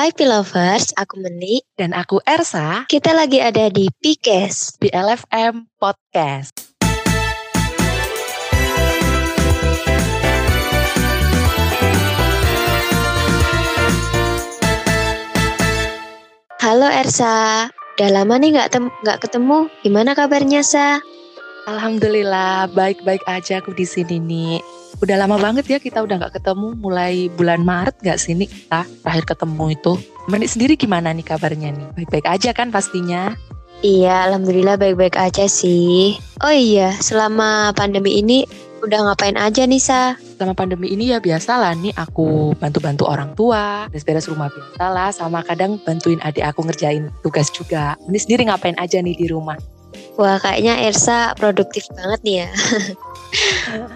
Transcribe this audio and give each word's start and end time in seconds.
Hai 0.00 0.16
Pilovers, 0.16 0.96
aku 0.96 1.20
Meni. 1.20 1.60
Dan 1.76 1.92
aku 1.92 2.24
Ersa 2.24 2.88
Kita 2.88 3.12
lagi 3.12 3.36
ada 3.36 3.68
di 3.68 3.84
Pikes. 4.00 4.80
di 4.80 4.88
LFM 4.88 5.68
Podcast. 5.76 6.56
Halo 16.64 16.88
Ersa, 16.88 17.68
udah 17.68 18.08
lama 18.08 18.40
nih 18.40 18.56
nggak 18.56 18.72
tem- 18.72 18.96
nggak 19.04 19.20
ketemu. 19.20 19.68
Gimana 19.84 20.16
kabarnya 20.16 20.64
Sa? 20.64 20.96
Alhamdulillah, 21.68 22.72
baik-baik 22.72 23.20
aja 23.28 23.60
aku 23.60 23.76
di 23.76 23.84
sini 23.84 24.16
nih. 24.16 24.64
Udah 25.00 25.16
lama 25.16 25.40
banget 25.40 25.64
ya 25.64 25.78
kita 25.80 26.04
udah 26.04 26.20
nggak 26.20 26.36
ketemu, 26.36 26.76
mulai 26.76 27.32
bulan 27.32 27.64
Maret 27.64 28.04
nggak 28.04 28.20
sini 28.20 28.44
kita 28.44 28.84
terakhir 29.00 29.24
ketemu 29.32 29.72
itu. 29.72 29.92
Meni 30.28 30.44
sendiri 30.44 30.76
gimana 30.76 31.08
nih 31.16 31.24
kabarnya 31.24 31.72
nih? 31.72 31.86
Baik-baik 31.96 32.28
aja 32.28 32.52
kan 32.52 32.68
pastinya? 32.68 33.32
Iya, 33.80 34.28
alhamdulillah 34.28 34.76
baik-baik 34.76 35.16
aja 35.16 35.48
sih. 35.48 36.20
Oh 36.44 36.52
iya, 36.52 36.92
selama 37.00 37.72
pandemi 37.72 38.20
ini 38.20 38.44
udah 38.84 39.08
ngapain 39.08 39.40
aja 39.40 39.64
nih 39.64 39.80
Sa? 39.80 40.20
Selama 40.36 40.52
pandemi 40.52 40.92
ini 40.92 41.16
ya 41.16 41.20
biasa 41.20 41.56
lah 41.56 41.72
nih 41.72 41.96
aku 41.96 42.52
bantu-bantu 42.60 43.08
orang 43.08 43.32
tua, 43.32 43.88
beres-beres 43.88 44.28
rumah 44.28 44.52
biasa 44.52 44.84
lah, 44.84 45.08
sama 45.16 45.40
kadang 45.48 45.80
bantuin 45.80 46.20
adik 46.20 46.44
aku 46.44 46.60
ngerjain 46.68 47.08
tugas 47.24 47.48
juga. 47.48 47.96
Meni 48.04 48.20
sendiri 48.20 48.52
ngapain 48.52 48.76
aja 48.76 49.00
nih 49.00 49.16
di 49.16 49.32
rumah? 49.32 49.56
Wah, 50.20 50.36
kayaknya 50.36 50.84
Ersa 50.84 51.32
produktif 51.40 51.88
banget 51.96 52.20
nih 52.20 52.36
ya. 52.44 52.48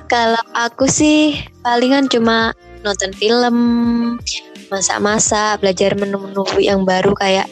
Kalau 0.09 0.45
aku 0.55 0.87
sih 0.87 1.37
palingan 1.65 2.07
cuma 2.09 2.53
nonton 2.85 3.11
film, 3.17 3.57
masak-masak, 4.69 5.61
belajar 5.65 5.97
menu-menu 5.97 6.45
yang 6.61 6.85
baru 6.85 7.17
kayak 7.17 7.49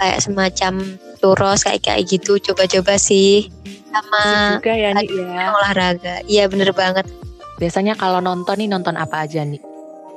kayak 0.00 0.18
semacam 0.24 0.96
churros 1.20 1.62
kayak 1.62 1.84
kayak 1.84 2.08
gitu. 2.08 2.40
Coba-coba 2.40 2.96
sih 2.96 3.52
sama 3.92 4.56
juga 4.56 4.72
ya 4.72 4.90
nih 4.96 5.06
ya. 5.10 5.44
olahraga. 5.52 6.14
Iya 6.24 6.44
bener 6.48 6.72
banget. 6.72 7.04
Biasanya 7.60 7.92
kalau 7.98 8.24
nonton 8.24 8.56
nih 8.56 8.68
nonton 8.72 8.96
apa 8.96 9.28
aja 9.28 9.44
nih? 9.44 9.60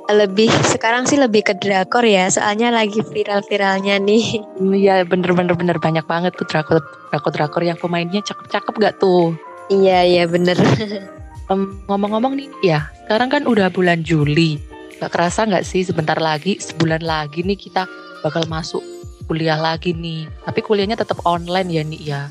Lebih 0.04 0.52
sekarang 0.68 1.08
sih 1.08 1.16
lebih 1.16 1.48
ke 1.48 1.56
drakor 1.56 2.04
ya, 2.04 2.28
soalnya 2.28 2.68
lagi 2.68 3.00
viral-viralnya 3.00 3.96
nih. 4.00 4.44
Iya 4.60 5.04
bener-bener 5.08 5.56
bener 5.56 5.76
banyak 5.80 6.04
banget 6.04 6.36
tuh 6.36 6.44
drakor 6.44 6.80
drakor 7.08 7.32
drakor 7.32 7.62
yang 7.64 7.80
pemainnya 7.80 8.20
cakep-cakep 8.20 8.74
gak 8.80 8.94
tuh? 9.00 9.32
Iya 9.72 10.04
iya 10.04 10.24
bener. 10.28 10.56
Em, 11.44 11.76
ngomong-ngomong 11.84 12.40
nih 12.40 12.48
ya, 12.64 12.88
sekarang 13.04 13.28
kan 13.28 13.42
udah 13.44 13.68
bulan 13.68 14.00
Juli. 14.00 14.56
Gak 14.96 15.12
kerasa 15.12 15.44
gak 15.44 15.66
sih 15.66 15.84
sebentar 15.84 16.16
lagi, 16.16 16.56
sebulan 16.56 17.04
lagi 17.04 17.44
nih 17.44 17.58
kita 17.58 17.84
bakal 18.24 18.48
masuk 18.48 18.80
kuliah 19.28 19.60
lagi 19.60 19.92
nih. 19.92 20.24
Tapi 20.48 20.60
kuliahnya 20.64 20.96
tetap 20.96 21.20
online 21.28 21.68
ya 21.68 21.82
nih 21.84 22.00
ya. 22.00 22.22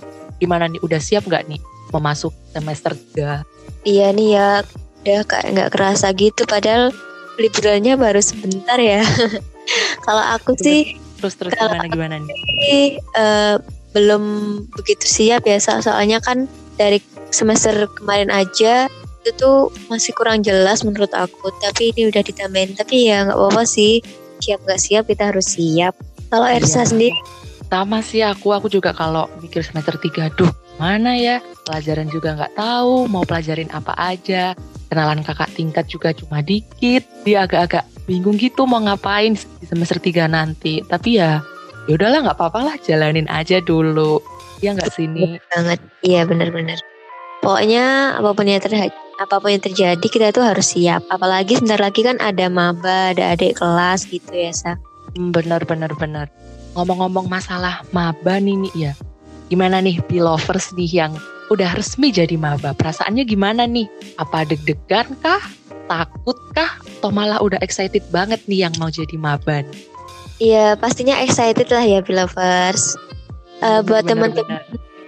Gimana 0.41 0.65
nih, 0.65 0.81
udah 0.81 0.97
siap 0.97 1.29
gak 1.29 1.45
nih 1.45 1.61
mau 1.93 2.01
masuk 2.01 2.33
semester 2.49 2.97
3? 3.13 3.45
Iya 3.85 4.09
nih 4.09 4.29
ya, 4.33 4.49
udah 5.05 5.19
kayak 5.29 5.47
nggak 5.53 5.69
kerasa 5.77 6.09
gitu. 6.17 6.41
Padahal 6.49 6.89
liburannya 7.37 7.93
baru 7.93 8.17
sebentar 8.17 8.81
ya. 8.81 9.05
Kalau 10.07 10.23
aku 10.33 10.57
sih 10.57 10.97
Terus 11.21 11.39
terus 11.39 11.55
gimana 11.55 11.87
gimana 11.87 12.15
nih? 12.19 12.35
sih 12.35 12.83
eh, 12.99 13.55
belum 13.95 14.23
begitu 14.75 15.07
siap 15.07 15.47
ya 15.47 15.55
so- 15.55 15.79
soalnya 15.79 16.19
kan 16.19 16.51
dari 16.75 16.99
semester 17.31 17.87
kemarin 17.95 18.27
aja 18.27 18.91
itu 19.23 19.31
tuh 19.39 19.71
masih 19.87 20.11
kurang 20.19 20.43
jelas 20.43 20.83
menurut 20.83 21.09
aku 21.15 21.47
tapi 21.63 21.95
ini 21.95 22.11
udah 22.11 22.19
ditambahin 22.19 22.75
tapi 22.75 23.07
ya 23.07 23.23
nggak 23.23 23.39
apa-apa 23.39 23.63
sih 23.63 24.03
siap 24.43 24.59
nggak 24.67 24.81
siap 24.83 25.03
kita 25.07 25.31
harus 25.31 25.55
siap 25.55 25.95
kalau 26.27 26.43
Ersa 26.43 26.83
Iya. 26.83 26.91
sendiri 26.91 27.19
Sama 27.73 28.05
sih 28.05 28.21
aku, 28.21 28.53
aku 28.53 28.69
juga 28.69 28.93
kalau 28.93 29.25
mikir 29.41 29.65
semester 29.65 29.97
3, 29.97 30.29
duh 30.37 30.53
mana 30.77 31.17
ya 31.17 31.41
pelajaran 31.65 32.05
juga 32.05 32.37
nggak 32.37 32.53
tahu 32.53 33.09
mau 33.09 33.25
pelajarin 33.25 33.65
apa 33.73 33.97
aja. 33.97 34.53
Kenalan 34.93 35.25
kakak 35.25 35.49
tingkat 35.57 35.89
juga 35.89 36.13
cuma 36.13 36.45
dikit. 36.45 37.01
Dia 37.25 37.49
agak-agak 37.49 37.81
bingung 38.05 38.37
gitu 38.37 38.69
mau 38.69 38.77
ngapain 38.77 39.33
di 39.33 39.65
semester 39.65 39.97
3 39.97 40.29
nanti. 40.29 40.85
Tapi 40.85 41.17
ya 41.17 41.41
ya 41.89 41.97
udahlah 41.97 42.29
nggak 42.29 42.37
apa-apa 42.37 42.59
lah 42.61 42.75
jalanin 42.77 43.25
aja 43.33 43.57
dulu. 43.57 44.21
Ya 44.61 44.77
nggak 44.77 44.93
sini. 44.93 45.41
banget 45.49 45.81
iya 46.05 46.29
benar-benar 46.29 46.77
pokoknya 47.43 48.15
apa 48.17 48.31
pun 48.31 48.47
yang 48.47 48.63
terjadi 48.63 48.93
apa 49.21 49.37
pun 49.37 49.53
yang 49.53 49.61
terjadi 49.63 50.07
kita 50.09 50.33
tuh 50.33 50.41
harus 50.45 50.73
siap 50.73 51.05
apalagi 51.07 51.57
sebentar 51.57 51.79
lagi 51.79 52.01
kan 52.01 52.17
ada 52.17 52.49
maba 52.49 53.13
ada 53.13 53.37
adik 53.37 53.61
kelas 53.61 54.09
gitu 54.09 54.33
ya 54.33 54.53
sa 54.53 54.73
Hmm, 55.13 55.29
Bener 55.29 55.61
bener 55.69 55.93
bener. 55.93 56.25
Ngomong-ngomong 56.73 57.29
masalah 57.29 57.85
maba 57.93 58.41
nih 58.41 58.57
nih 58.65 58.73
ya. 58.73 58.93
Gimana 59.45 59.77
nih 59.77 60.01
Pilovers 60.09 60.73
nih 60.73 60.89
yang 60.89 61.13
udah 61.53 61.77
resmi 61.77 62.09
jadi 62.09 62.33
maba? 62.33 62.73
Perasaannya 62.73 63.21
gimana 63.21 63.69
nih? 63.69 63.85
Apa 64.17 64.41
deg-degan 64.41 65.13
kah? 65.21 65.37
Takut 65.85 66.33
kah? 66.57 66.81
Atau 66.97 67.13
malah 67.13 67.37
udah 67.45 67.61
excited 67.61 68.01
banget 68.09 68.41
nih 68.49 68.65
yang 68.65 68.73
mau 68.81 68.89
jadi 68.89 69.13
maba? 69.21 69.61
Iya 70.41 70.73
pastinya 70.81 71.21
excited 71.21 71.69
lah 71.69 71.85
ya 71.85 72.01
Pilovers 72.01 72.97
Eh, 73.63 73.79
buat 73.85 74.03
teman-teman. 74.03 74.59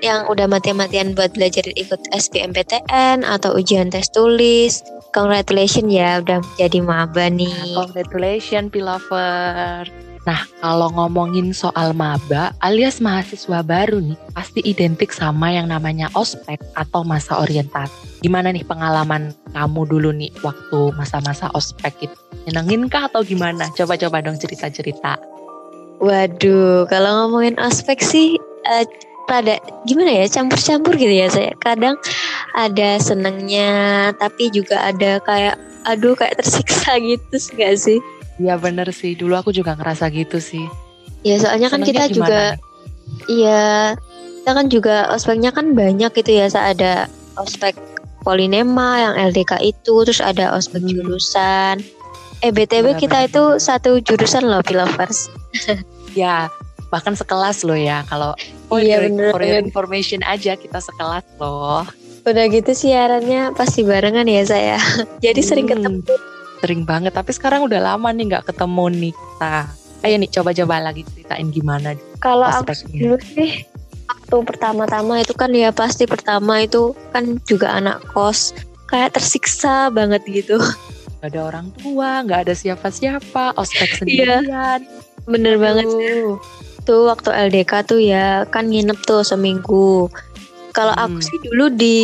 Yang 0.05 0.29
udah 0.29 0.45
mati-matian 0.45 1.17
buat 1.17 1.33
belajar 1.33 1.65
ikut 1.73 1.97
SBMPTN 2.13 3.25
atau 3.25 3.57
ujian 3.57 3.89
tes 3.89 4.05
tulis 4.13 4.85
congratulations 5.15 5.89
ya 5.89 6.21
udah 6.21 6.43
jadi 6.61 6.83
maba 6.85 7.31
nih 7.31 7.73
Congratulations 7.73 8.69
Pilover. 8.69 9.87
Nah 10.25 10.41
kalau 10.61 10.89
ngomongin 10.93 11.55
soal 11.55 11.95
maba 11.97 12.51
alias 12.59 13.01
mahasiswa 13.01 13.63
baru 13.65 14.03
nih 14.03 14.17
pasti 14.35 14.59
identik 14.67 15.09
sama 15.15 15.55
yang 15.55 15.71
namanya 15.71 16.11
ospek 16.13 16.61
atau 16.75 17.01
masa 17.07 17.39
orientasi. 17.39 18.21
Gimana 18.21 18.51
nih 18.51 18.67
pengalaman 18.67 19.31
kamu 19.55 19.81
dulu 19.87 20.09
nih 20.11 20.29
waktu 20.43 20.93
masa-masa 20.99 21.47
ospek 21.55 22.11
itu? 22.11 22.17
Nyenengin 22.45 22.91
kah 22.91 23.07
atau 23.09 23.25
gimana? 23.25 23.71
Coba-coba 23.73 24.21
dong 24.21 24.37
cerita-cerita. 24.37 25.17
Waduh, 26.03 26.85
kalau 26.91 27.25
ngomongin 27.25 27.55
ospek 27.61 28.03
sih 28.03 28.35
eh, 28.67 28.85
rada 29.25 29.57
gimana 29.83 30.11
ya 30.11 30.25
campur-campur 30.27 30.95
gitu 30.95 31.11
ya 31.11 31.27
saya. 31.27 31.51
Kadang 31.57 31.97
ada 32.53 32.97
senengnya, 32.97 33.71
tapi 34.15 34.49
juga 34.49 34.79
ada 34.81 35.19
kayak 35.21 35.55
aduh 35.85 36.13
kayak 36.13 36.41
tersiksa 36.41 36.97
gitu 37.03 37.35
sih 37.35 37.53
gak 37.57 37.75
sih? 37.77 37.99
Iya 38.35 38.59
bener 38.59 38.89
sih, 38.91 39.15
dulu 39.15 39.35
aku 39.35 39.51
juga 39.51 39.73
ngerasa 39.73 40.11
gitu 40.11 40.37
sih. 40.39 40.65
Ya 41.23 41.39
soalnya 41.39 41.71
kan 41.71 41.81
kita 41.81 42.11
juga 42.11 42.57
gimana? 42.57 43.29
iya 43.31 43.95
kita 44.41 44.51
kan 44.53 44.67
juga 44.69 45.09
ospeknya 45.09 45.49
kan 45.49 45.73
banyak 45.73 46.11
gitu 46.13 46.31
ya. 46.35 46.45
Sa 46.45 46.69
ada 46.69 47.09
ospek 47.35 47.73
polinema 48.21 48.97
yang 49.01 49.13
LDK 49.31 49.61
itu, 49.61 49.93
terus 50.05 50.21
ada 50.21 50.53
ospek 50.53 50.81
Hmm. 50.81 50.89
jurusan. 50.91 51.75
Eh 52.43 52.51
BTW 52.51 52.93
Benar, 52.93 53.01
kita 53.01 53.17
benar, 53.23 53.29
itu 53.31 53.43
satu 53.57 53.91
jurusan 54.01 54.45
loh, 54.45 54.61
Pilovers. 54.61 55.29
Ya, 56.15 56.47
bahkan 56.87 57.11
sekelas 57.11 57.67
loh 57.67 57.75
ya. 57.75 58.07
Kalau 58.07 58.39
oh, 58.67 58.77
Iya, 58.77 59.03
bener, 59.03 59.29
for 59.29 59.39
your 59.39 59.57
bener. 59.57 59.65
information 59.65 60.19
aja 60.21 60.53
kita 60.53 60.79
sekelas 60.79 61.25
loh. 61.37 61.85
Udah 62.21 62.45
gitu 62.47 62.71
siarannya 62.71 63.53
pasti 63.53 63.81
barengan 63.81 64.25
ya 64.25 64.43
saya. 64.43 64.77
Jadi 65.25 65.41
sering 65.41 65.67
Hmm. 65.67 65.73
ketemu. 65.77 66.01
Sering 66.57 66.81
banget, 66.81 67.11
tapi 67.11 67.29
sekarang 67.29 67.63
udah 67.63 67.77
lama 67.85 68.09
nih 68.09 68.25
nggak 68.27 68.45
ketemu 68.47 68.85
nih 68.91 69.13
kita. 69.13 69.57
Ayo 70.01 70.15
nih 70.15 70.31
coba-coba 70.31 70.75
lagi 70.83 71.01
ceritain 71.03 71.49
gimana 71.49 71.93
Kalau 72.17 72.45
aku 72.45 72.73
dulu 72.91 73.17
sih 73.23 73.65
waktu 74.05 74.37
pertama-tama 74.43 75.17
itu 75.19 75.33
kan 75.33 75.49
ya 75.49 75.69
pasti 75.69 76.05
pertama 76.05 76.61
itu 76.61 76.93
kan 77.09 77.41
juga 77.43 77.73
anak 77.73 78.05
kos 78.07 78.53
kayak 78.85 79.13
tersiksa 79.13 79.89
banget 79.89 80.21
gitu. 80.25 80.57
Gak 81.19 81.33
ada 81.33 81.41
orang 81.43 81.67
tua, 81.75 82.21
nggak 82.21 82.45
ada 82.45 82.53
siapa-siapa, 82.53 83.57
ospek 83.57 83.89
Iya. 83.89 83.97
sendirian. 83.97 84.79
Bener 85.25 85.57
banget 85.57 85.89
Aduh. 85.89 86.37
Tuh 86.85 87.09
waktu 87.09 87.33
LDK 87.49 87.71
tuh 87.83 87.99
ya 87.99 88.45
kan 88.47 88.69
nginep 88.69 89.01
tuh 89.03 89.25
seminggu. 89.25 90.07
Kalau 90.71 90.93
aku 90.93 91.17
Hmm. 91.19 91.25
sih 91.25 91.37
dulu 91.41 91.71
di 91.73 91.97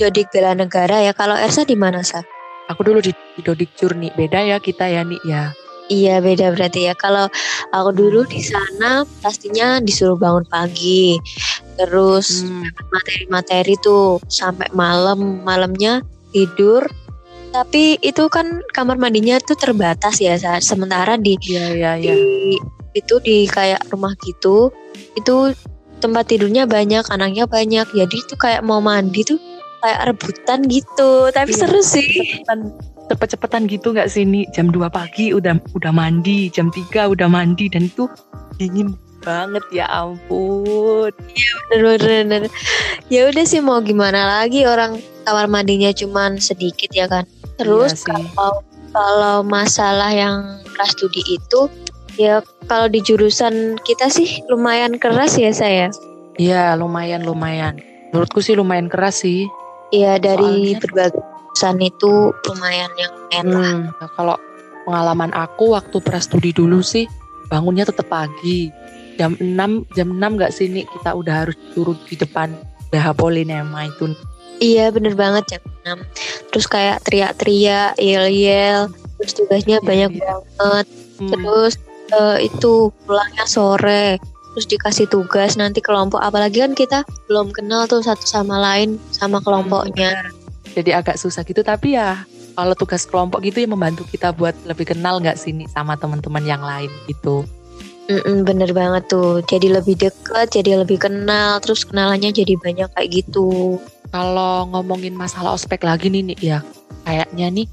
Jodik 0.00 0.30
Bela 0.32 0.54
Negara 0.56 1.02
ya. 1.04 1.12
Kalau 1.12 1.34
Ersa 1.36 1.62
di 1.68 1.74
mana 1.76 2.00
sa? 2.00 2.22
Aku 2.70 2.86
dulu 2.86 3.02
di, 3.02 3.10
di 3.10 3.42
Dodik 3.42 3.74
Jurni, 3.76 4.08
beda 4.14 4.40
ya 4.40 4.56
kita 4.62 4.86
ya 4.88 5.02
nih 5.02 5.20
ya. 5.26 5.52
Iya 5.90 6.22
beda 6.22 6.54
berarti 6.54 6.88
ya. 6.88 6.94
Kalau 6.96 7.26
aku 7.74 7.90
dulu 7.92 8.22
di 8.24 8.40
sana 8.40 9.02
pastinya 9.20 9.82
disuruh 9.82 10.16
bangun 10.16 10.46
pagi, 10.46 11.18
terus 11.76 12.46
Hmm. 12.46 12.64
materi-materi 12.88 13.74
tuh 13.82 14.22
sampai 14.30 14.70
malam 14.72 15.42
malamnya 15.42 16.00
tidur 16.32 16.86
tapi 17.52 18.00
itu 18.00 18.32
kan 18.32 18.64
kamar 18.72 18.96
mandinya 18.96 19.36
tuh 19.36 19.52
terbatas 19.60 20.24
ya 20.24 20.40
sementara 20.64 21.20
di, 21.20 21.36
Iya 21.44 21.64
iya 21.76 21.92
iya. 22.00 22.14
di 22.16 22.56
itu 22.92 23.14
di 23.24 23.48
kayak 23.48 23.88
rumah 23.88 24.12
gitu 24.24 24.70
itu 25.16 25.56
tempat 26.02 26.26
tidurnya 26.34 26.66
banyak 26.66 27.06
anaknya 27.08 27.46
banyak. 27.46 27.86
Jadi 27.86 28.16
itu 28.18 28.34
kayak 28.34 28.66
mau 28.66 28.82
mandi 28.82 29.22
tuh 29.22 29.38
kayak 29.78 30.10
rebutan 30.10 30.66
gitu. 30.66 31.30
Tapi 31.30 31.54
Iya. 31.54 31.58
seru 31.62 31.80
sih. 31.80 32.02
Deketan, 32.42 32.74
cepet-cepetan 33.06 33.62
gitu 33.70 33.94
nggak 33.94 34.10
sih 34.10 34.26
nih 34.26 34.50
jam 34.50 34.74
2 34.74 34.90
pagi 34.90 35.30
udah 35.30 35.58
udah 35.78 35.92
mandi 35.94 36.50
jam 36.50 36.74
3 36.74 37.06
udah 37.06 37.30
mandi 37.30 37.70
dan 37.70 37.86
itu 37.86 38.10
dingin 38.58 38.98
banget 39.22 39.62
ya 39.70 39.86
ampun. 39.86 41.14
Bener-bener 41.70 42.50
ya 43.06 43.30
udah 43.30 43.44
sih 43.46 43.62
mau 43.62 43.78
gimana 43.78 44.26
lagi 44.26 44.66
orang 44.66 44.98
kamar 45.22 45.46
mandinya 45.46 45.94
cuman 45.94 46.42
sedikit 46.42 46.90
ya 46.90 47.06
kan? 47.06 47.22
Terus 47.62 47.94
Iya 47.94 47.98
sih. 48.02 48.06
kalau 48.34 48.54
kalau 48.92 49.36
masalah 49.46 50.10
yang 50.10 50.58
kelas 50.74 50.98
studi 50.98 51.22
itu 51.24 51.70
ya 52.14 52.34
kalau 52.64 52.86
di 52.86 53.00
jurusan 53.00 53.76
kita 53.80 54.08
sih 54.08 54.42
lumayan 54.46 54.96
keras 54.96 55.36
ya 55.36 55.50
saya 55.50 55.88
Iya 56.32 56.72
lumayan 56.74 57.22
lumayan. 57.22 57.76
Menurutku 58.08 58.40
sih 58.40 58.56
lumayan 58.56 58.88
keras 58.88 59.20
sih. 59.20 59.44
Ya 59.92 60.16
dari 60.16 60.40
Soalnya- 60.72 60.80
berbagai 60.80 61.20
jurusan 61.20 61.76
itu 61.78 62.12
lumayan 62.48 62.88
yang 62.96 63.12
enak. 63.30 63.52
Hmm, 63.52 63.92
nah, 63.92 64.10
kalau 64.10 64.36
pengalaman 64.82 65.28
aku 65.30 65.76
waktu 65.76 66.00
prastudi 66.00 66.50
dulu 66.50 66.80
sih 66.80 67.04
bangunnya 67.46 67.84
tetap 67.84 68.08
pagi. 68.08 68.72
Jam 69.20 69.36
6, 69.36 69.84
jam 69.92 70.08
6 70.08 70.40
gak 70.40 70.56
sih 70.56 70.72
nih 70.72 70.88
kita 70.88 71.12
udah 71.12 71.44
harus 71.44 71.56
turun 71.76 72.00
di 72.08 72.16
depan. 72.16 72.48
BH 72.88 73.12
Polinema 73.12 73.84
itu. 73.84 74.16
Iya 74.56 74.88
bener 74.88 75.12
banget 75.12 75.44
jam 75.50 75.62
6 75.84 76.00
Terus 76.48 76.64
kayak 76.64 77.04
teriak-teriak, 77.04 78.00
yel-yel. 78.00 78.88
Terus 79.20 79.32
tugasnya 79.34 79.78
Iya, 79.78 79.84
banyak 79.84 80.10
iya. 80.12 80.24
banget. 80.56 80.86
Hmm, 81.20 81.28
Terus 81.28 81.76
eh, 82.12 82.46
itu 82.46 82.92
pulangnya 83.04 83.48
sore 83.48 84.20
Terus 84.52 84.68
dikasih 84.68 85.06
tugas 85.08 85.56
nanti 85.56 85.80
kelompok. 85.80 86.20
Apalagi 86.20 86.60
kan 86.60 86.72
kita 86.76 87.08
belum 87.28 87.56
kenal 87.56 87.88
tuh 87.88 88.04
satu 88.04 88.24
sama 88.28 88.60
lain 88.60 89.00
Sama 89.08 89.40
kelompoknya. 89.40 90.28
Bener. 90.28 90.72
Jadi 90.76 90.90
agak 90.92 91.16
susah 91.16 91.40
gitu. 91.44 91.64
Tapi 91.64 91.96
ya 91.96 92.20
kalau 92.52 92.76
tugas 92.76 93.08
kelompok 93.08 93.40
gitu 93.40 93.64
ya 93.64 93.68
membantu 93.68 94.04
kita 94.04 94.28
buat 94.36 94.52
lebih 94.68 94.92
kenal 94.92 95.24
nggak 95.24 95.40
sini 95.40 95.64
sama 95.72 95.96
teman-teman 95.96 96.44
yang 96.44 96.60
lain 96.60 96.92
gitu. 97.08 97.48
Mm-mm, 98.12 98.44
Bener 98.44 98.68
banget 98.76 99.08
tuh. 99.08 99.40
Jadi 99.48 99.72
lebih 99.72 99.96
deket, 99.96 100.52
jadi 100.52 100.84
lebih 100.84 101.00
kenal 101.00 101.56
Terus 101.64 101.88
kenalannya 101.88 102.36
jadi 102.36 102.52
banyak 102.60 102.92
kayak 102.92 103.08
gitu. 103.08 103.80
Kalau 104.12 104.68
ngomongin 104.68 105.16
masalah 105.16 105.56
ospek 105.56 105.80
lagi 105.80 106.12
nih 106.12 106.20
nih 106.28 106.38
ya 106.44 106.58
kayaknya 107.08 107.48
nih 107.48 107.66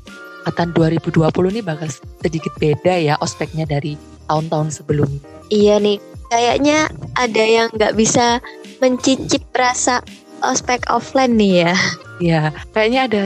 angkatan 0.47 0.71
2020 0.71 1.27
nih 1.59 1.63
bakal 1.67 1.91
sedikit 2.23 2.53
beda 2.55 2.95
ya 2.95 3.13
ospeknya 3.19 3.67
dari 3.67 3.99
tahun-tahun 4.29 4.69
sebelumnya. 4.69 5.19
Iya 5.49 5.81
nih 5.81 5.97
Kayaknya 6.29 6.93
ada 7.17 7.43
yang 7.43 7.67
nggak 7.73 7.97
bisa 7.97 8.37
mencicip 8.77 9.41
rasa 9.57 10.05
ospek 10.45 10.85
offline 10.87 11.33
nih 11.35 11.65
ya 11.65 11.73
Ya, 12.19 12.51
kayaknya 12.75 13.01
ada 13.07 13.21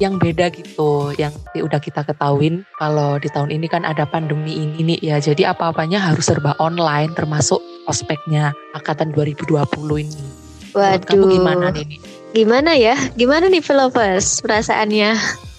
yang 0.00 0.16
beda 0.16 0.48
gitu, 0.56 1.12
yang 1.20 1.36
udah 1.52 1.76
kita 1.76 2.00
ketahuin 2.00 2.64
kalau 2.80 3.20
di 3.20 3.28
tahun 3.28 3.52
ini 3.52 3.68
kan 3.68 3.84
ada 3.84 4.08
pandemi 4.08 4.56
ini 4.56 4.80
nih 4.94 4.98
ya, 5.04 5.16
jadi 5.20 5.52
apa-apanya 5.52 6.00
harus 6.00 6.32
serba 6.32 6.56
online 6.56 7.12
termasuk 7.12 7.60
ospeknya 7.84 8.56
angkatan 8.72 9.12
2020 9.12 9.60
ini. 10.00 10.24
Menurut 10.72 11.02
kamu 11.04 11.18
Waduh 11.18 11.28
gimana 11.28 11.66
nih? 11.76 11.86
Gimana 12.32 12.72
ya? 12.72 12.96
Gimana 13.20 13.52
nih 13.52 13.60
Lovers 13.60 14.40
perasaannya? 14.40 15.10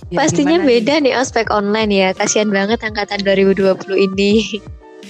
Ya, 0.09 0.17
Pastinya 0.17 0.57
gimana 0.57 0.65
nih? 0.65 0.69
beda 0.81 0.93
nih 1.05 1.13
ospek 1.19 1.47
online 1.53 1.91
ya. 1.93 2.09
Kasihan 2.17 2.49
banget 2.49 2.81
angkatan 2.81 3.21
2020 3.21 3.77
ini. 4.01 4.57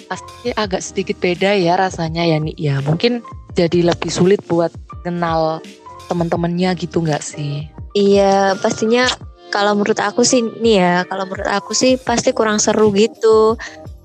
Pasti 0.09 0.49
agak 0.51 0.81
sedikit 0.81 1.21
beda 1.21 1.53
ya 1.53 1.77
rasanya 1.77 2.25
ya 2.25 2.41
nih 2.41 2.55
ya. 2.57 2.75
Mungkin 2.81 3.21
jadi 3.53 3.93
lebih 3.93 4.09
sulit 4.09 4.41
buat 4.43 4.73
kenal 5.01 5.61
teman-temannya 6.05 6.73
gitu 6.75 6.99
nggak 6.99 7.21
sih? 7.21 7.69
iya, 7.91 8.53
pastinya 8.55 9.09
kalau 9.49 9.73
menurut 9.73 9.97
aku 9.97 10.21
sih 10.21 10.41
nih 10.41 10.75
ya, 10.77 10.95
kalau 11.05 11.25
menurut 11.25 11.45
aku 11.45 11.73
sih 11.73 11.97
pasti 11.97 12.29
kurang 12.31 12.57
seru 12.57 12.93
gitu. 12.93 13.57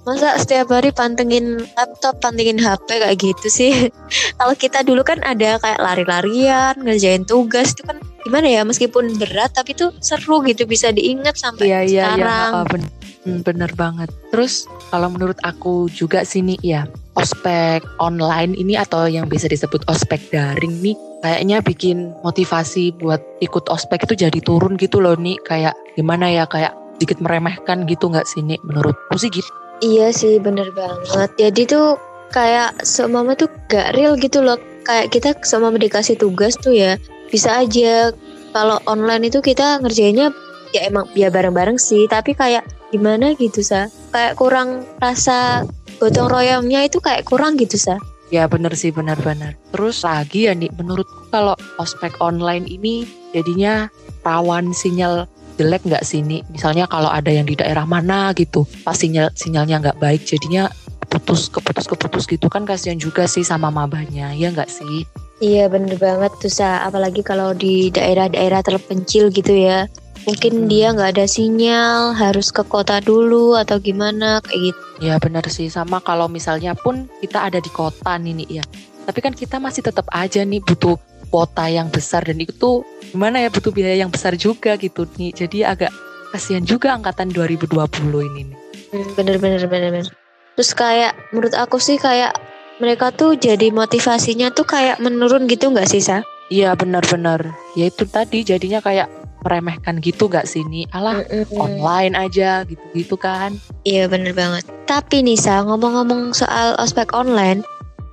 Masa 0.04 0.36
setiap 0.36 0.68
hari 0.68 0.92
pantengin 0.92 1.64
laptop, 1.76 2.20
pantengin 2.20 2.56
HP 2.56 3.00
kayak 3.00 3.16
gitu 3.16 3.46
sih. 3.48 3.72
kalau 4.40 4.52
kita 4.52 4.80
dulu 4.80 5.00
kan 5.00 5.20
ada 5.20 5.56
kayak 5.56 5.80
lari-larian, 5.80 6.76
ngerjain 6.76 7.24
tugas 7.24 7.72
itu 7.72 7.84
kan 7.84 7.96
gimana 8.20 8.48
ya 8.48 8.64
meskipun 8.64 9.20
berat 9.20 9.52
tapi 9.52 9.76
tuh 9.76 9.92
seru 10.00 10.40
gitu 10.44 10.64
bisa 10.64 10.88
diingat 10.88 11.36
sampai 11.36 11.68
Iya 11.68 11.80
iya 11.84 11.84
iya, 11.84 12.04
sekarang. 12.16 12.52
ha, 12.52 12.60
ben- 12.68 12.92
hmm, 13.24 13.42
bener 13.44 13.70
banget. 13.74 14.08
Terus 14.30 14.68
kalau 14.88 15.10
menurut 15.10 15.36
aku 15.42 15.88
juga 15.90 16.22
sini 16.22 16.56
ya 16.60 16.86
ospek 17.16 17.84
online 17.98 18.54
ini 18.58 18.76
atau 18.78 19.06
yang 19.08 19.26
bisa 19.26 19.48
disebut 19.48 19.84
ospek 19.88 20.20
daring 20.34 20.74
nih 20.82 20.96
kayaknya 21.24 21.64
bikin 21.64 22.12
motivasi 22.20 22.92
buat 23.00 23.22
ikut 23.40 23.70
ospek 23.72 24.04
itu 24.04 24.28
jadi 24.28 24.38
turun 24.44 24.76
gitu 24.76 25.00
loh 25.00 25.16
nih 25.16 25.40
kayak 25.46 25.72
gimana 25.96 26.28
ya 26.28 26.44
kayak 26.44 26.76
sedikit 27.00 27.18
meremehkan 27.24 27.88
gitu 27.90 28.12
nggak 28.12 28.28
sih 28.28 28.44
nih 28.44 28.60
menurutku 28.62 29.16
sih 29.18 29.32
gitu. 29.32 29.48
Iya 29.82 30.14
sih 30.14 30.38
bener 30.38 30.70
banget. 30.70 31.34
Jadi 31.36 31.62
tuh 31.66 31.98
kayak 32.30 32.80
semama 32.86 33.34
tuh 33.34 33.50
gak 33.66 33.98
real 33.98 34.14
gitu 34.16 34.40
loh. 34.40 34.56
Kayak 34.84 35.10
kita 35.10 35.30
semama 35.42 35.80
dikasih 35.80 36.14
tugas 36.20 36.54
tuh 36.60 36.76
ya 36.76 37.00
bisa 37.32 37.60
aja 37.60 38.14
kalau 38.54 38.78
online 38.86 39.26
itu 39.26 39.42
kita 39.42 39.82
ngerjainnya 39.82 40.30
ya 40.74 40.90
emang 40.90 41.06
ya 41.14 41.30
bareng-bareng 41.30 41.78
sih. 41.78 42.10
Tapi 42.10 42.34
kayak 42.34 42.66
gimana 42.90 43.38
gitu 43.38 43.62
sa? 43.62 43.86
Kayak 44.10 44.34
kurang 44.34 44.82
rasa 44.98 45.62
gotong 46.02 46.26
royongnya 46.26 46.82
itu 46.82 46.98
kayak 46.98 47.22
kurang 47.24 47.54
gitu 47.54 47.78
sa. 47.78 47.96
Ya 48.34 48.50
bener 48.50 48.74
sih 48.74 48.90
benar-benar. 48.90 49.54
Terus 49.70 50.02
lagi 50.02 50.50
ya 50.50 50.52
nih 50.58 50.74
menurutku 50.74 51.30
kalau 51.30 51.54
ospek 51.78 52.18
online 52.18 52.66
ini 52.66 53.06
jadinya 53.30 53.86
rawan 54.26 54.74
sinyal 54.74 55.30
jelek 55.54 55.86
nggak 55.86 56.02
sih 56.02 56.18
nih? 56.18 56.42
Misalnya 56.50 56.90
kalau 56.90 57.06
ada 57.14 57.30
yang 57.30 57.46
di 57.46 57.54
daerah 57.54 57.86
mana 57.86 58.34
gitu, 58.34 58.66
pas 58.82 58.98
sinyal 58.98 59.30
sinyalnya 59.38 59.78
nggak 59.78 60.02
baik 60.02 60.26
jadinya 60.26 60.66
putus 61.06 61.46
keputus 61.46 61.86
keputus 61.86 62.26
gitu 62.26 62.50
kan 62.50 62.66
kasihan 62.66 62.98
juga 62.98 63.30
sih 63.30 63.46
sama 63.46 63.70
mabanya 63.70 64.34
ya 64.34 64.50
nggak 64.50 64.66
sih? 64.66 65.06
Iya 65.38 65.70
bener 65.70 65.94
banget 66.00 66.34
tuh 66.42 66.50
sa. 66.50 66.82
Apalagi 66.82 67.22
kalau 67.22 67.54
di 67.54 67.92
daerah-daerah 67.94 68.66
terpencil 68.66 69.30
gitu 69.30 69.54
ya. 69.54 69.86
Mungkin 70.24 70.64
Hmm. 70.64 70.68
dia 70.72 70.88
nggak 70.96 71.10
ada 71.20 71.26
sinyal, 71.28 72.16
harus 72.16 72.48
ke 72.48 72.64
kota 72.64 72.96
dulu 73.04 73.60
atau 73.60 73.76
gimana 73.76 74.40
kayak 74.40 74.72
gitu. 74.72 74.80
Ya 75.04 75.20
benar 75.20 75.44
sih 75.52 75.68
sama 75.68 76.00
kalau 76.00 76.32
misalnya 76.32 76.72
pun 76.72 77.12
kita 77.20 77.44
ada 77.44 77.60
di 77.60 77.68
kota 77.68 78.16
nih 78.16 78.32
nih 78.40 78.48
ya. 78.60 78.64
Tapi 79.04 79.20
kan 79.20 79.36
kita 79.36 79.60
masih 79.60 79.84
tetap 79.84 80.08
aja 80.08 80.40
nih 80.40 80.64
butuh 80.64 80.96
kuota 81.28 81.68
yang 81.68 81.92
besar 81.92 82.24
dan 82.24 82.40
itu 82.40 82.80
gimana 83.12 83.44
ya 83.44 83.52
butuh 83.52 83.68
biaya 83.68 84.00
yang 84.00 84.08
besar 84.08 84.32
juga 84.32 84.80
gitu 84.80 85.04
nih. 85.20 85.36
Jadi 85.36 85.60
agak 85.60 85.92
kasihan 86.32 86.64
juga 86.64 86.96
angkatan 86.96 87.28
2020 87.28 88.24
ini 88.24 88.48
nih. 88.48 88.58
Hmm, 88.96 89.08
bener 89.12 89.36
bener 89.36 89.60
bener 89.68 89.90
bener. 89.92 90.08
Terus 90.56 90.72
kayak 90.72 91.12
menurut 91.36 91.52
aku 91.52 91.76
sih 91.76 92.00
kayak 92.00 92.32
mereka 92.80 93.12
tuh 93.12 93.36
jadi 93.36 93.68
motivasinya 93.70 94.56
tuh 94.56 94.64
kayak 94.64 95.04
menurun 95.04 95.44
gitu 95.52 95.68
nggak 95.68 95.84
sih 95.84 96.00
sa? 96.00 96.24
Iya 96.48 96.72
benar-benar. 96.80 97.44
Ya 97.76 97.92
itu 97.92 98.08
tadi 98.08 98.40
jadinya 98.40 98.80
kayak 98.80 99.10
meremehkan 99.44 100.00
gitu 100.00 100.26
gak 100.26 100.48
sih 100.48 100.64
nih? 100.66 100.88
Alah 100.96 101.20
Mm-mm. 101.28 101.60
online 101.60 102.16
aja 102.16 102.64
gitu-gitu 102.64 103.20
kan. 103.20 103.60
Iya 103.84 104.08
bener 104.08 104.32
banget. 104.32 104.64
Tapi 104.88 105.20
nih 105.20 105.36
sa 105.36 105.60
ngomong-ngomong 105.62 106.32
soal 106.32 106.72
ospek 106.80 107.12
online, 107.12 107.60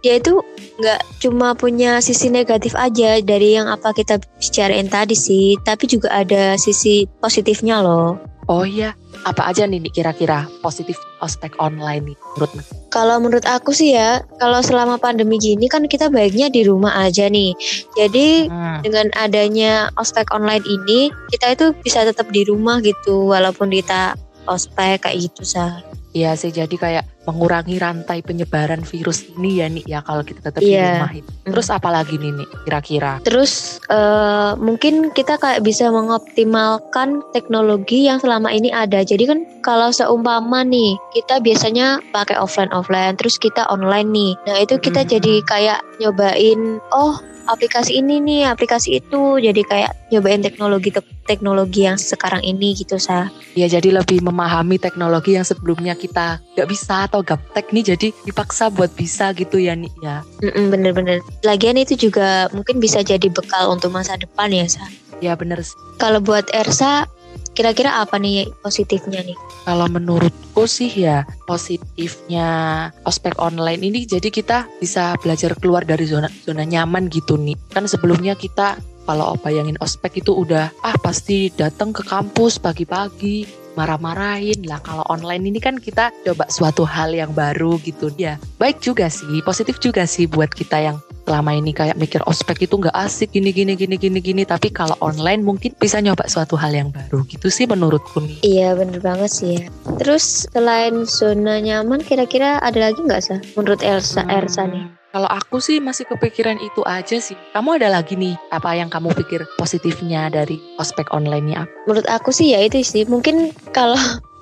dia 0.01 0.17
itu 0.17 0.41
nggak 0.81 1.01
cuma 1.21 1.53
punya 1.53 2.01
sisi 2.01 2.33
negatif 2.33 2.73
aja 2.73 3.21
dari 3.21 3.53
yang 3.53 3.69
apa 3.69 3.93
kita 3.93 4.17
bicarain 4.41 4.89
tadi 4.89 5.13
sih, 5.13 5.55
tapi 5.61 5.85
juga 5.85 6.09
ada 6.09 6.57
sisi 6.57 7.05
positifnya 7.21 7.85
loh. 7.85 8.30
Oh 8.49 8.65
iya, 8.65 8.97
apa 9.21 9.53
aja 9.53 9.69
nih 9.69 9.85
kira-kira 9.93 10.49
positif 10.65 10.97
ospek 11.21 11.53
online 11.61 12.13
nih 12.13 12.17
menurut? 12.17 12.51
Kalau 12.91 13.21
menurut 13.21 13.45
aku 13.45 13.71
sih 13.71 13.93
ya, 13.93 14.25
kalau 14.41 14.59
selama 14.65 14.97
pandemi 14.97 15.37
gini 15.37 15.69
kan 15.69 15.85
kita 15.85 16.09
baiknya 16.09 16.49
di 16.49 16.65
rumah 16.65 17.05
aja 17.05 17.29
nih. 17.29 17.53
Jadi 17.95 18.49
Hmm, 18.49 18.81
dengan 18.81 19.13
adanya 19.13 19.93
ospek 20.01 20.33
online 20.33 20.65
ini 20.65 21.13
kita 21.29 21.53
itu 21.53 21.65
bisa 21.85 22.01
tetap 22.01 22.27
di 22.33 22.41
rumah 22.43 22.81
gitu 22.81 23.29
walaupun 23.29 23.69
kita 23.69 24.17
ospek 24.49 25.05
kayak 25.05 25.29
gitu 25.29 25.45
sah 25.45 25.85
Iya 26.11 26.35
sih 26.35 26.51
jadi 26.51 26.71
kayak 26.71 27.05
mengurangi 27.21 27.77
rantai 27.77 28.19
penyebaran 28.19 28.81
virus 28.81 29.23
ini 29.31 29.61
ya 29.61 29.67
nih 29.67 29.83
ya 29.85 29.99
kalau 30.01 30.21
kita 30.21 30.41
tetap 30.41 30.59
di 30.59 30.67
Iya. 30.69 30.99
rumah 30.99 31.13
itu. 31.13 31.29
Terus 31.45 31.67
apa 31.69 31.89
lagi 31.89 32.15
nih 32.15 32.31
nih 32.33 32.47
kira-kira? 32.61 33.13
terus 33.21 33.79
eh, 33.87 34.51
mungkin 34.57 35.09
kita 35.09 35.37
kayak 35.37 35.61
bisa 35.61 35.87
mengoptimalkan 35.87 37.23
teknologi 37.29 38.03
yang 38.03 38.17
selama 38.17 38.49
ini 38.49 38.69
ada 38.69 39.01
jadi 39.01 39.23
kan 39.25 39.39
kalau 39.61 39.89
seumpama 39.89 40.63
nih 40.63 40.97
kita 41.11 41.39
biasanya 41.39 42.01
pakai 42.09 42.35
offline 42.35 42.71
offline 42.71 43.13
terus 43.13 43.37
kita 43.37 43.63
online 43.67 44.09
nih 44.09 44.31
nah 44.43 44.57
itu 44.57 44.75
kita 44.77 45.01
Mhm. 45.01 45.09
jadi 45.09 45.33
kayak 45.45 45.79
nyobain 45.97 46.59
oh 46.91 47.15
aplikasi 47.47 47.97
ini 48.01 48.21
nih 48.21 48.41
aplikasi 48.49 49.01
itu 49.01 49.41
jadi 49.41 49.61
kayak 49.65 49.91
nyobain 50.11 50.43
teknologi 50.43 50.93
teknologi 51.25 51.87
yang 51.87 51.97
sekarang 51.97 52.43
ini 52.43 52.75
gitu 52.75 52.99
sah 52.99 53.31
Ya 53.51 53.67
jadi 53.67 53.91
lebih 53.91 54.23
memahami 54.23 54.79
teknologi 54.79 55.35
yang 55.35 55.43
sebelumnya 55.43 55.91
kita 55.95 56.39
gak 56.55 56.69
bisa 56.71 57.07
atau 57.07 57.19
gaptek 57.19 57.75
nih 57.75 57.95
jadi 57.95 58.07
dipaksa 58.23 58.71
buat 58.71 58.91
bisa 58.95 59.35
gitu 59.35 59.59
ya 59.59 59.75
nih 59.75 59.91
ya. 59.99 60.23
Bener-bener. 60.39 61.19
Lagian 61.43 61.75
itu 61.75 61.99
juga 61.99 62.47
mungkin 62.55 62.79
bisa 62.79 63.03
jadi 63.03 63.27
bekal 63.27 63.67
untuk 63.67 63.91
masa 63.91 64.15
depan 64.15 64.55
ya, 64.55 64.67
Sa. 64.71 64.87
Ya 65.19 65.35
bener 65.35 65.61
sih. 65.61 65.75
Kalau 65.99 66.23
buat 66.23 66.47
Ersa, 66.55 67.05
Kira-kira 67.51 67.99
apa 67.99 68.15
nih 68.15 68.47
positifnya 68.63 69.21
nih? 69.21 69.35
Kalau 69.67 69.87
menurutku 69.91 70.63
sih 70.65 70.87
ya 70.87 71.27
positifnya 71.45 72.89
ospek 73.03 73.35
online 73.37 73.83
ini 73.83 74.07
jadi 74.07 74.31
kita 74.31 74.71
bisa 74.79 75.19
belajar 75.19 75.53
keluar 75.59 75.83
dari 75.83 76.07
zona 76.07 76.31
zona 76.47 76.63
nyaman 76.63 77.11
gitu 77.11 77.35
nih. 77.35 77.59
Kan 77.75 77.85
sebelumnya 77.91 78.39
kita 78.39 78.79
kalau 79.05 79.35
bayangin 79.41 79.75
ospek 79.83 80.23
itu 80.23 80.31
udah 80.31 80.71
ah 80.85 80.95
pasti 81.01 81.51
datang 81.51 81.91
ke 81.91 82.05
kampus 82.05 82.61
pagi-pagi 82.61 83.61
marah-marahin 83.75 84.67
lah 84.67 84.83
kalau 84.83 85.03
online 85.07 85.47
ini 85.47 85.59
kan 85.63 85.79
kita 85.79 86.11
coba 86.27 86.47
suatu 86.51 86.83
hal 86.83 87.15
yang 87.15 87.31
baru 87.31 87.79
gitu 87.83 88.11
ya 88.19 88.35
baik 88.59 88.83
juga 88.83 89.07
sih 89.07 89.39
positif 89.47 89.79
juga 89.79 90.03
sih 90.03 90.27
buat 90.27 90.51
kita 90.51 90.77
yang 90.83 90.97
selama 91.31 91.55
ini 91.55 91.71
kayak 91.71 91.95
mikir 91.95 92.19
ospek 92.27 92.67
itu 92.67 92.75
nggak 92.75 92.91
asik 92.91 93.31
gini 93.31 93.55
gini 93.55 93.79
gini 93.79 93.95
gini 93.95 94.19
gini 94.19 94.43
tapi 94.43 94.67
kalau 94.67 94.99
online 94.99 95.39
mungkin 95.39 95.71
bisa 95.79 96.03
nyoba 96.03 96.27
suatu 96.27 96.59
hal 96.59 96.75
yang 96.75 96.91
baru 96.91 97.23
gitu 97.23 97.47
sih 97.47 97.63
menurutku 97.63 98.19
nih 98.19 98.43
iya 98.43 98.75
bener 98.75 98.99
banget 98.99 99.31
sih 99.31 99.49
ya 99.55 99.71
terus 99.95 100.43
selain 100.51 101.07
zona 101.07 101.63
nyaman 101.63 102.03
kira-kira 102.03 102.59
ada 102.59 102.91
lagi 102.91 102.99
nggak 102.99 103.23
sih 103.23 103.39
menurut 103.55 103.79
Elsa 103.79 104.27
hmm. 104.27 104.35
Elsa 104.43 104.67
nih 104.67 104.91
kalau 105.11 105.27
aku 105.27 105.59
sih 105.59 105.83
masih 105.83 106.07
kepikiran 106.07 106.55
itu 106.63 106.87
aja 106.87 107.19
sih. 107.19 107.35
Kamu 107.51 107.75
ada 107.75 107.91
lagi 107.91 108.15
nih 108.15 108.31
apa 108.47 108.79
yang 108.79 108.87
kamu 108.87 109.11
pikir 109.11 109.43
positifnya 109.59 110.31
dari 110.31 110.55
ospek 110.79 111.11
online 111.11 111.51
nya? 111.51 111.61
Menurut 111.83 112.07
aku 112.07 112.31
sih 112.31 112.55
ya 112.55 112.63
itu 112.63 112.79
sih. 112.79 113.03
Mungkin 113.03 113.51
kalau 113.75 113.99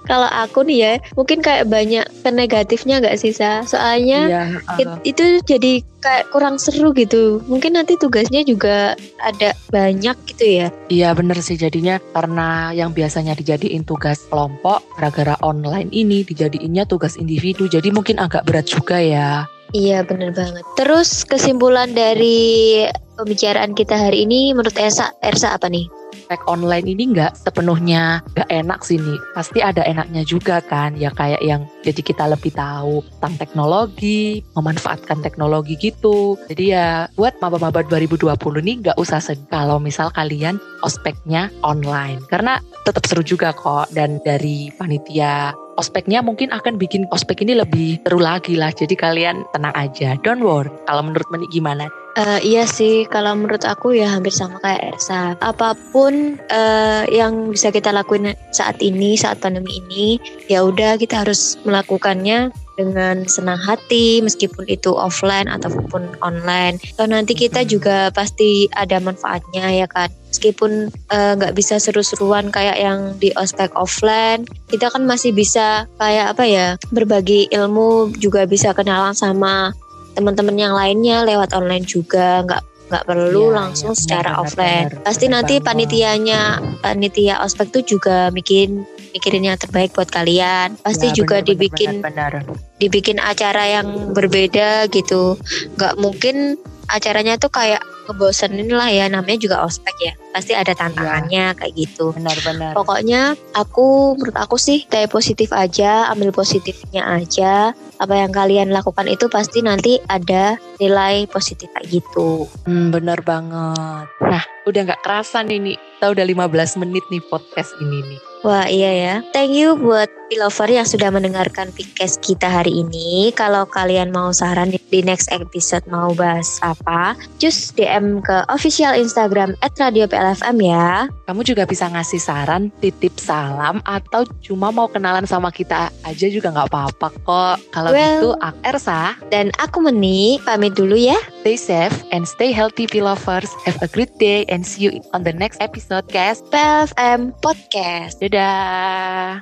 kalau 0.10 0.26
aku 0.26 0.66
nih 0.66 0.78
ya 0.82 0.94
mungkin 1.14 1.46
kayak 1.46 1.70
banyak 1.70 2.02
ke 2.26 2.30
negatifnya 2.34 2.98
gak 2.98 3.22
sih 3.22 3.30
Sa? 3.30 3.62
soalnya 3.62 4.26
iya, 4.26 4.44
uh. 4.66 4.98
itu 5.06 5.38
jadi 5.46 5.86
kayak 6.02 6.34
kurang 6.34 6.58
seru 6.58 6.90
gitu 6.98 7.46
mungkin 7.46 7.78
nanti 7.78 7.94
tugasnya 8.02 8.42
juga 8.42 8.98
ada 9.22 9.54
banyak 9.70 10.18
gitu 10.34 10.66
ya 10.66 10.68
iya 10.90 11.14
bener 11.14 11.38
sih 11.40 11.56
jadinya 11.56 12.02
karena 12.18 12.74
yang 12.74 12.90
biasanya 12.90 13.38
dijadiin 13.38 13.86
tugas 13.86 14.26
kelompok 14.34 14.82
gara-gara 14.98 15.38
online 15.46 15.94
ini 15.94 16.26
dijadiinnya 16.26 16.90
tugas 16.90 17.14
individu 17.14 17.70
jadi 17.70 17.94
mungkin 17.94 18.18
agak 18.18 18.50
berat 18.50 18.66
juga 18.66 18.98
ya 18.98 19.46
Iya 19.70 20.02
bener 20.02 20.34
banget. 20.34 20.66
Terus 20.82 21.22
kesimpulan 21.30 21.94
dari 21.94 22.82
pembicaraan 23.14 23.78
kita 23.78 24.02
hari 24.02 24.26
ini 24.26 24.50
menurut 24.50 24.74
Ersa, 24.74 25.14
Ersa 25.22 25.54
apa 25.54 25.70
nih? 25.70 25.86
Tag 26.30 26.46
online 26.46 26.86
ini 26.94 27.10
nggak 27.10 27.42
sepenuhnya 27.42 28.22
nggak 28.38 28.50
enak 28.54 28.86
sih 28.86 29.02
nih. 29.02 29.18
Pasti 29.34 29.66
ada 29.66 29.82
enaknya 29.82 30.22
juga 30.22 30.62
kan. 30.62 30.94
Ya 30.94 31.10
kayak 31.10 31.42
yang 31.42 31.66
jadi 31.82 32.06
kita 32.06 32.30
lebih 32.30 32.54
tahu 32.54 33.02
tentang 33.18 33.42
teknologi, 33.42 34.46
memanfaatkan 34.54 35.26
teknologi 35.26 35.74
gitu. 35.82 36.38
Jadi 36.46 36.70
ya 36.70 37.10
buat 37.18 37.34
maba-maba 37.42 37.82
2020 37.82 38.30
nih 38.62 38.76
nggak 38.86 38.98
usah 39.02 39.18
sedih 39.18 39.50
kalau 39.50 39.82
misal 39.82 40.14
kalian 40.14 40.62
ospeknya 40.86 41.50
online. 41.66 42.22
Karena 42.30 42.62
tetap 42.86 43.10
seru 43.10 43.26
juga 43.26 43.50
kok. 43.50 43.90
Dan 43.90 44.22
dari 44.22 44.70
panitia 44.78 45.50
ospeknya 45.82 46.22
mungkin 46.22 46.54
akan 46.54 46.78
bikin 46.78 47.10
ospek 47.10 47.42
ini 47.42 47.58
lebih 47.58 48.06
seru 48.06 48.22
lagi 48.22 48.54
lah. 48.54 48.70
Jadi 48.70 48.94
kalian 48.94 49.50
tenang 49.50 49.74
aja, 49.74 50.14
don't 50.22 50.46
worry. 50.46 50.70
Kalau 50.86 51.02
menurut 51.02 51.26
Meni 51.34 51.50
gimana? 51.50 51.90
Uh, 52.20 52.36
iya 52.44 52.68
sih, 52.68 53.08
kalau 53.08 53.32
menurut 53.32 53.64
aku 53.64 53.96
ya 53.96 54.12
hampir 54.12 54.36
sama 54.36 54.60
kayak 54.60 54.92
Ersa. 54.92 55.40
Apa 55.40 55.72
pun 55.96 56.36
uh, 56.52 57.08
yang 57.08 57.48
bisa 57.48 57.72
kita 57.72 57.96
lakuin 57.96 58.36
saat 58.52 58.76
ini, 58.84 59.16
saat 59.16 59.40
pandemi 59.40 59.80
ini, 59.88 60.20
ya 60.52 60.68
udah 60.68 61.00
kita 61.00 61.24
harus 61.24 61.56
melakukannya 61.64 62.52
dengan 62.76 63.24
senang 63.28 63.60
hati 63.60 64.20
meskipun 64.20 64.68
itu 64.68 64.92
offline 64.96 65.48
ataupun 65.48 66.12
online. 66.20 66.80
So 67.00 67.08
nanti 67.08 67.40
kita 67.40 67.64
juga 67.64 68.12
pasti 68.12 68.68
ada 68.76 69.00
manfaatnya 69.00 69.68
ya 69.72 69.88
kan. 69.88 70.08
Meskipun 70.32 70.88
eh, 70.92 71.32
nggak 71.36 71.52
uh, 71.52 71.58
bisa 71.58 71.76
seru-seruan 71.76 72.56
kayak 72.56 72.80
yang 72.80 73.20
di 73.20 73.36
ospek 73.36 73.76
offline, 73.76 74.48
kita 74.72 74.88
kan 74.88 75.04
masih 75.04 75.36
bisa 75.36 75.92
kayak 76.00 76.36
apa 76.36 76.44
ya 76.48 76.68
berbagi 76.96 77.52
ilmu 77.52 78.16
juga 78.16 78.48
bisa 78.48 78.72
kenalan 78.72 79.12
sama 79.12 79.76
teman-teman 80.20 80.60
yang 80.60 80.76
lainnya 80.76 81.24
lewat 81.24 81.56
online 81.56 81.88
juga 81.88 82.44
nggak 82.44 82.64
nggak 82.90 83.06
perlu 83.06 83.54
ya, 83.54 83.56
langsung 83.64 83.94
ya, 83.94 84.00
secara 84.02 84.30
benar, 84.36 84.44
offline. 84.44 84.88
Benar, 84.90 85.06
Pasti 85.06 85.26
benar, 85.30 85.36
nanti 85.40 85.56
panitianya 85.62 86.42
panitia 86.82 87.36
ospek 87.46 87.70
tuh 87.70 87.84
juga 87.86 88.34
bikin 88.34 88.84
mikirin 89.14 89.46
yang 89.46 89.58
terbaik 89.62 89.94
buat 89.94 90.10
kalian. 90.10 90.76
Pasti 90.82 91.14
ya, 91.14 91.16
juga 91.16 91.40
benar, 91.40 91.48
dibikin 91.54 92.02
benar, 92.02 92.32
benar. 92.44 92.60
dibikin 92.82 93.22
acara 93.22 93.80
yang 93.80 94.12
berbeda 94.12 94.90
gitu. 94.90 95.38
Nggak 95.78 95.94
mungkin 96.02 96.58
acaranya 96.90 97.38
tuh 97.38 97.54
kayak 97.54 97.82
ngebosenin 98.10 98.74
lah 98.74 98.90
ya 98.90 99.06
namanya 99.06 99.38
juga 99.38 99.58
ospek 99.62 99.96
ya. 100.02 100.14
Pasti 100.34 100.58
ada 100.58 100.74
tantangannya 100.74 101.54
ya, 101.54 101.58
kayak 101.58 101.74
gitu. 101.78 102.12
Benar-benar 102.18 102.74
pokoknya 102.74 103.38
aku 103.54 104.18
menurut 104.18 104.38
aku 104.38 104.58
sih 104.58 104.90
kayak 104.90 105.14
positif 105.14 105.54
aja 105.54 106.10
ambil 106.10 106.34
positifnya 106.34 107.06
aja. 107.06 107.78
Apa 108.00 108.16
yang 108.16 108.32
kalian 108.32 108.72
lakukan 108.72 109.06
itu 109.12 109.30
pasti 109.30 109.62
nanti 109.62 110.00
ada 110.10 110.58
nilai 110.82 111.30
positif 111.30 111.70
kayak 111.76 112.02
gitu. 112.02 112.50
Hmm, 112.66 112.90
benar 112.90 113.22
banget. 113.22 114.08
Nah 114.24 114.44
udah 114.66 114.82
nggak 114.86 115.02
kerasa 115.02 115.42
nih 115.42 115.58
nih 115.58 115.78
kita 116.00 116.16
udah 116.16 116.26
15 116.26 116.82
menit 116.86 117.04
nih 117.12 117.24
podcast 117.28 117.74
ini 117.82 118.06
nih 118.06 118.29
Wah 118.40 118.72
iya 118.72 118.92
ya. 118.96 119.16
Thank 119.36 119.52
you 119.52 119.76
buat 119.76 120.08
Pilover 120.30 120.70
yang 120.70 120.86
sudah 120.86 121.10
mendengarkan 121.10 121.74
podcast 121.74 122.22
kita 122.22 122.46
hari 122.46 122.86
ini. 122.86 123.34
Kalau 123.34 123.66
kalian 123.66 124.14
mau 124.14 124.30
saran 124.30 124.70
di 124.70 125.02
next 125.02 125.34
episode 125.34 125.82
mau 125.90 126.14
bahas 126.14 126.62
apa, 126.62 127.18
just 127.42 127.74
DM 127.74 128.22
ke 128.22 128.46
official 128.46 128.94
Instagram 128.94 129.58
at 129.66 129.74
Radio 129.82 130.06
PLFM 130.06 130.62
ya. 130.62 131.10
Kamu 131.26 131.42
juga 131.42 131.66
bisa 131.66 131.90
ngasih 131.90 132.22
saran, 132.22 132.70
titip 132.78 133.18
salam, 133.18 133.82
atau 133.90 134.22
cuma 134.46 134.70
mau 134.70 134.86
kenalan 134.86 135.26
sama 135.26 135.50
kita 135.50 135.90
aja 136.06 136.28
juga 136.30 136.54
nggak 136.54 136.70
apa-apa 136.70 137.08
kok. 137.26 137.56
Kalau 137.74 137.90
well, 137.90 138.06
gitu 138.06 138.30
aku 138.38 138.60
Ersa. 138.70 139.18
Dan 139.34 139.50
aku 139.58 139.82
Meni, 139.82 140.38
pamit 140.46 140.78
dulu 140.78 140.94
ya. 140.94 141.18
Stay 141.42 141.58
safe 141.58 141.98
and 142.14 142.30
stay 142.30 142.54
healthy 142.54 142.86
Pilovers. 142.86 143.50
Have 143.66 143.82
a 143.82 143.90
great 143.90 144.14
day 144.22 144.46
and 144.46 144.62
see 144.62 144.86
you 144.86 145.02
on 145.18 145.26
the 145.26 145.34
next 145.34 145.58
episode, 145.58 146.06
guys. 146.14 146.46
PLFM 146.54 147.34
Podcast. 147.42 148.22
Dadah. 148.30 149.42